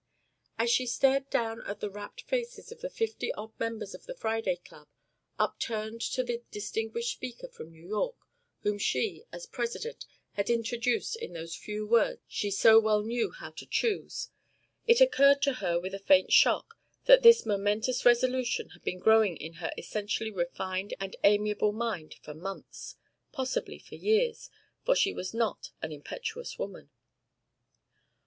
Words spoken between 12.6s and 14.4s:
well knew how to choose,